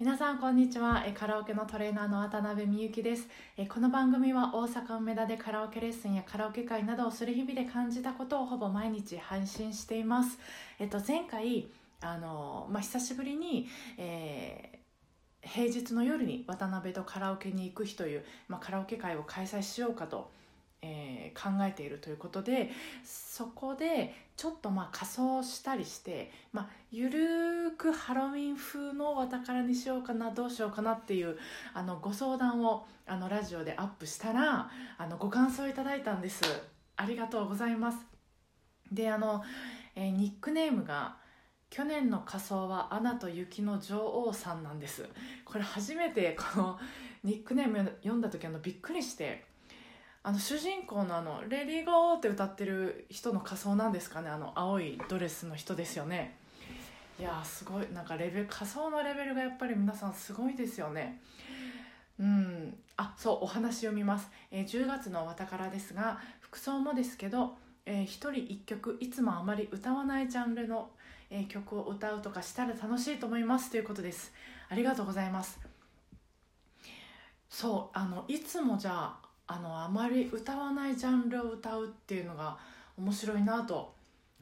[0.00, 1.04] 皆さんこんにちは。
[1.12, 3.26] カラオケのトレーナーの渡辺美幸です。
[3.68, 10.38] この番組は大阪梅田でカラオケレッスンやカラオケ会などをする日々で感じたことをほぼ毎日配信しています。
[10.78, 11.66] えっと前回
[12.00, 13.66] あのまあ、久しぶりに、
[13.96, 20.30] えー、平日の夜に渡辺とカラオケに行く日という、まあ、カラオケ会を開催しようかと
[20.80, 22.70] えー、考えているということで
[23.04, 31.36] そこでちょっとまあ仮装したりして、まあ、ゆるくハロウィン風のお宝にしようかなどうしようかなっていう
[31.74, 36.44] あのご相談をあのラジオでアップしたらあのご感想いただいたんです。
[36.96, 37.98] ありがとうございます。
[38.92, 39.42] であの、
[39.96, 41.16] えー、ニックネームが
[41.70, 45.08] 去年の仮装はアナと雪の女王さんなんです。
[45.44, 46.78] これ初めてこの
[47.24, 49.44] ニックネーム読んだ時あのびっくりして
[50.28, 54.28] あの主人公のあの「レディーゴー」って歌ってる人の仮装なんですかね？
[54.28, 56.36] あの青いドレスの人ですよね。
[57.18, 57.90] いやすごい。
[57.94, 61.22] なんかレベル仮装のレベルがやっぱり皆さんすごいですよね。
[62.20, 62.76] うん。
[62.98, 70.90] あそうお話読みます、えー、10月の「わたから」ですが服装もですけど、えー、一人一曲いつもあまり歌わないジャンルの、
[71.30, 73.70] えー、曲を歌うとかしたら楽しいと思います。
[73.70, 74.34] ということです。
[74.68, 75.58] ありがとうございます。
[77.48, 82.56] そうあのいつもじゃああのあまり歌わないジャンルを歌うっていうのが
[82.98, 83.92] 面白いなと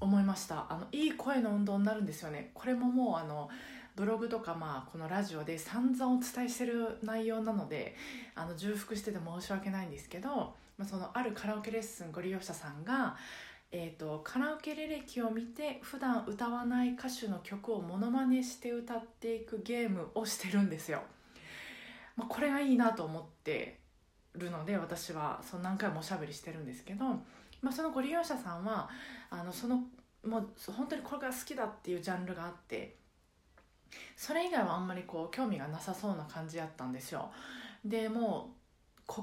[0.00, 3.48] 思いましたあのいい声の運動になるんですよねこれももうあの
[3.94, 7.94] ブログとか、まあ、このラジオで散々お伝えしてる内容なので
[8.34, 13.16] あの重複してて申し訳ないんですけど、まあ、そのあるカラオケレッスンご利用者さんが、
[13.70, 21.02] えーと、カラオケ履歴を見て普段歌わない歌手の曲をモノマネして歌っていくゲームをしてるんですよ。
[22.16, 23.81] まあ、これがいいなと思って
[24.34, 27.04] るので私はその何回もおしゃべりしてるんですけど、
[27.60, 28.88] まあ、そのご利用者さんは
[29.30, 29.80] あのその
[30.26, 32.96] もう本当にこれが好きだっていうジャンルがあって
[34.16, 37.30] それ以外はあんまりこう興味がなさそうな感じやったんですよ。
[37.84, 38.62] でもう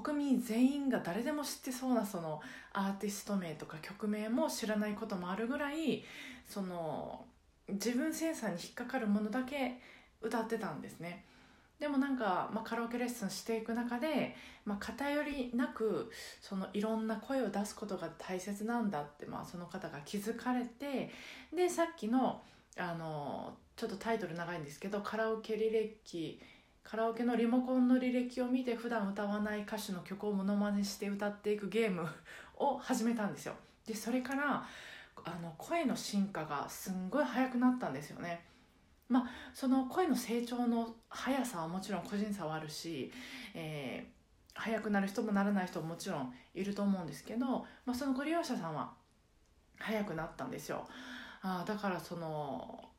[0.01, 2.41] 国民全員が誰でも知ってそうなその
[2.73, 6.03] アーティスト名とか曲名も知らないこともあるぐらい
[6.47, 7.25] その
[7.69, 9.79] 自分センサーに引っかかるものだけ
[10.21, 11.25] 歌ってたんですね。
[11.79, 14.35] でもなんか、まあ、カラオケレッスンしていく中で、
[14.65, 21.09] まあ、偏りなくそのいろんな声を出すことが大切なんだって、まあ、その方が気づかれて
[21.55, 22.41] でさっきの
[22.77, 26.39] あのちょっとタイトル長いんですけどカラオケ履歴
[26.83, 32.07] カラオケのリモコンの履歴を見て普段歌わない歌手の曲をモノマネして歌っていくゲーム
[32.57, 33.53] を始めたんですよ。
[33.85, 34.65] でそれから
[35.23, 38.43] あの声の進化がすんごい速くなったんですよね。
[39.09, 43.11] まあ、その声の成長の速さはもちろん個人差はあるし、
[43.55, 48.91] えー、速くなる人もならない人ももちろんいると思うんですけど、まあ、そのご利用者さんは
[49.79, 50.87] 速くなったんですよ。
[51.41, 52.89] あだからその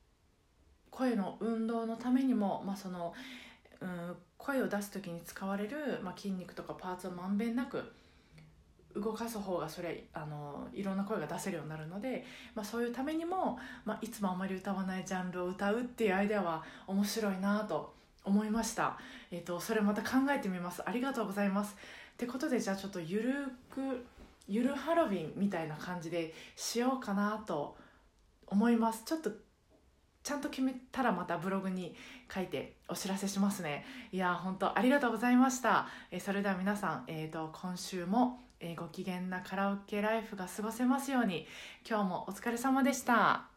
[0.90, 3.14] 声の運動のためにも、まあ、その、
[3.80, 7.92] うん、声を出す時に使われる、まあ、筋肉とかパーツをまんべんなく
[8.94, 12.24] 動かす方がそれあのいろんな声が出せるようになるので、
[12.54, 18.98] まあ、そういうためにも、まあ、いつもあまり歌わないジャンルを歌うっていうアイデアは面白いなと思いました、
[19.30, 20.82] えーと、それまた考えてみます。
[20.84, 21.74] ありがとうございます。
[21.74, 23.32] ってことでじゃあちょっとゆる
[23.70, 24.04] く
[24.46, 27.76] ゆるハロウィンみたいな感じでしようかなと
[28.46, 29.04] 思います。
[29.04, 29.30] ちょっと
[30.22, 31.94] ちゃんと決めたらまたブログに
[32.32, 33.84] 書いてお知らせしますね。
[34.12, 41.46] いや本当ありがとうございました、え、それでは皆さん、えーと今週もえ、ご機嫌なカラオケライフが過ごせますように。
[41.88, 43.49] 今日もお疲れ様でした。